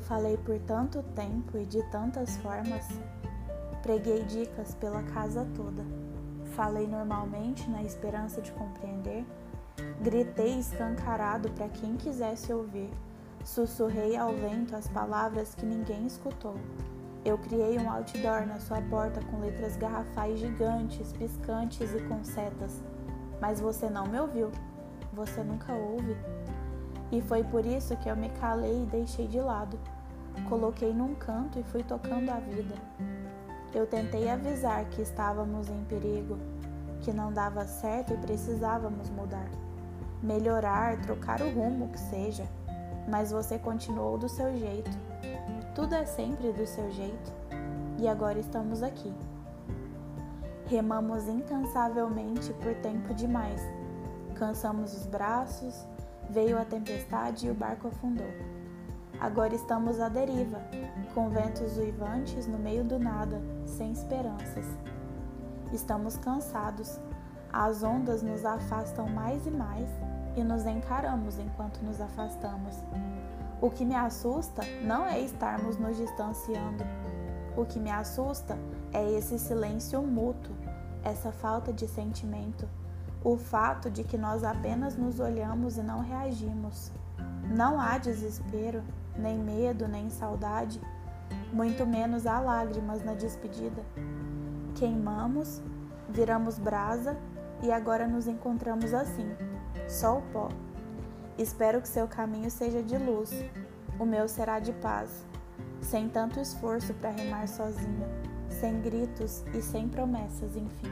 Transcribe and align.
Eu 0.00 0.06
falei 0.06 0.38
por 0.38 0.58
tanto 0.60 1.02
tempo 1.14 1.58
e 1.58 1.66
de 1.66 1.82
tantas 1.90 2.34
formas. 2.38 2.88
Preguei 3.82 4.24
dicas 4.24 4.74
pela 4.74 5.02
casa 5.02 5.46
toda. 5.54 5.84
Falei 6.56 6.88
normalmente 6.88 7.68
na 7.68 7.82
esperança 7.82 8.40
de 8.40 8.50
compreender. 8.52 9.26
Gritei 10.00 10.58
escancarado 10.58 11.50
para 11.50 11.68
quem 11.68 11.98
quisesse 11.98 12.50
ouvir. 12.50 12.90
Sussurrei 13.44 14.16
ao 14.16 14.32
vento 14.32 14.74
as 14.74 14.88
palavras 14.88 15.54
que 15.54 15.66
ninguém 15.66 16.06
escutou. 16.06 16.56
Eu 17.22 17.36
criei 17.36 17.78
um 17.78 17.90
outdoor 17.90 18.46
na 18.46 18.58
sua 18.58 18.80
porta 18.80 19.20
com 19.26 19.40
letras 19.40 19.76
garrafais 19.76 20.40
gigantes, 20.40 21.12
piscantes 21.12 21.92
e 21.94 22.00
com 22.08 22.24
setas. 22.24 22.82
Mas 23.38 23.60
você 23.60 23.90
não 23.90 24.06
me 24.06 24.18
ouviu. 24.18 24.50
Você 25.12 25.42
nunca 25.42 25.74
ouve. 25.74 26.16
E 27.12 27.20
foi 27.20 27.42
por 27.42 27.66
isso 27.66 27.96
que 27.96 28.08
eu 28.08 28.16
me 28.16 28.28
calei 28.30 28.82
e 28.82 28.86
deixei 28.86 29.26
de 29.26 29.40
lado. 29.40 29.78
Coloquei 30.48 30.92
num 30.92 31.14
canto 31.14 31.58
e 31.58 31.62
fui 31.64 31.82
tocando 31.82 32.30
a 32.30 32.38
vida. 32.38 32.74
Eu 33.74 33.86
tentei 33.86 34.28
avisar 34.28 34.84
que 34.86 35.02
estávamos 35.02 35.68
em 35.68 35.84
perigo, 35.84 36.38
que 37.02 37.12
não 37.12 37.32
dava 37.32 37.64
certo 37.64 38.12
e 38.12 38.16
precisávamos 38.16 39.10
mudar. 39.10 39.48
Melhorar, 40.22 41.00
trocar 41.00 41.40
o 41.40 41.50
rumo, 41.50 41.88
que 41.88 41.98
seja. 41.98 42.46
Mas 43.08 43.32
você 43.32 43.58
continuou 43.58 44.18
do 44.18 44.28
seu 44.28 44.56
jeito. 44.58 44.90
Tudo 45.74 45.94
é 45.94 46.04
sempre 46.04 46.52
do 46.52 46.66
seu 46.66 46.90
jeito. 46.90 47.32
E 47.98 48.06
agora 48.06 48.38
estamos 48.38 48.82
aqui. 48.82 49.12
Remamos 50.66 51.26
incansavelmente 51.26 52.52
por 52.54 52.74
tempo 52.76 53.14
demais. 53.14 53.60
Cansamos 54.34 54.94
os 54.94 55.06
braços, 55.06 55.84
veio 56.30 56.58
a 56.58 56.64
tempestade 56.64 57.46
e 57.46 57.50
o 57.50 57.54
barco 57.54 57.88
afundou. 57.88 58.30
Agora 59.20 59.54
estamos 59.54 60.00
à 60.00 60.08
deriva, 60.08 60.60
com 61.12 61.28
ventos 61.28 61.76
uivantes 61.76 62.46
no 62.46 62.58
meio 62.58 62.84
do 62.84 62.98
nada, 62.98 63.40
sem 63.66 63.92
esperanças. 63.92 64.64
Estamos 65.72 66.16
cansados, 66.16 66.98
as 67.52 67.82
ondas 67.82 68.22
nos 68.22 68.44
afastam 68.44 69.08
mais 69.08 69.46
e 69.46 69.50
mais 69.50 69.88
e 70.36 70.42
nos 70.42 70.64
encaramos 70.64 71.38
enquanto 71.38 71.82
nos 71.82 72.00
afastamos. 72.00 72.76
O 73.60 73.68
que 73.68 73.84
me 73.84 73.94
assusta 73.94 74.62
não 74.82 75.06
é 75.06 75.20
estarmos 75.20 75.76
nos 75.76 75.96
distanciando. 75.96 76.84
O 77.56 77.66
que 77.66 77.78
me 77.78 77.90
assusta 77.90 78.56
é 78.92 79.04
esse 79.12 79.38
silêncio 79.38 80.00
mútuo, 80.00 80.54
essa 81.02 81.30
falta 81.30 81.72
de 81.72 81.86
sentimento, 81.86 82.66
o 83.22 83.36
fato 83.36 83.90
de 83.90 84.02
que 84.02 84.16
nós 84.16 84.42
apenas 84.44 84.96
nos 84.96 85.20
olhamos 85.20 85.76
e 85.76 85.82
não 85.82 86.00
reagimos. 86.00 86.90
Não 87.54 87.80
há 87.80 87.98
desespero, 87.98 88.82
nem 89.16 89.38
medo, 89.38 89.86
nem 89.86 90.08
saudade, 90.08 90.80
muito 91.52 91.86
menos 91.86 92.26
há 92.26 92.40
lágrimas 92.40 93.04
na 93.04 93.14
despedida. 93.14 93.82
Queimamos, 94.74 95.60
viramos 96.08 96.58
brasa 96.58 97.16
e 97.62 97.70
agora 97.70 98.06
nos 98.06 98.26
encontramos 98.26 98.94
assim, 98.94 99.28
só 99.88 100.18
o 100.18 100.22
pó. 100.32 100.48
Espero 101.36 101.80
que 101.80 101.88
seu 101.88 102.06
caminho 102.06 102.50
seja 102.50 102.82
de 102.82 102.96
luz, 102.96 103.32
o 103.98 104.04
meu 104.04 104.28
será 104.28 104.60
de 104.60 104.72
paz, 104.74 105.26
sem 105.80 106.08
tanto 106.08 106.40
esforço 106.40 106.94
para 106.94 107.10
remar 107.10 107.48
sozinho, 107.48 108.06
sem 108.48 108.80
gritos 108.80 109.44
e 109.54 109.60
sem 109.60 109.88
promessas, 109.88 110.56
enfim. 110.56 110.90